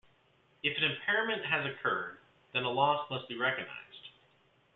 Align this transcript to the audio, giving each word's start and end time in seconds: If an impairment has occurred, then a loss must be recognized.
If 0.63 0.75
an 0.79 0.83
impairment 0.83 1.45
has 1.45 1.63
occurred, 1.63 2.17
then 2.53 2.63
a 2.63 2.69
loss 2.71 3.07
must 3.11 3.27
be 3.29 3.37
recognized. 3.37 4.09